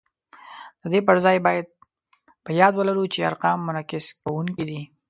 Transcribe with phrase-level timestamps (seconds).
[0.81, 1.65] د دې پر ځای باید
[2.45, 4.81] په یاد ولرو چې ارقام منعکس کوونکي دي